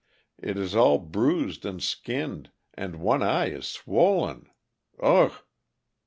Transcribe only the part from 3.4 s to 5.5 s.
is swollen ugh!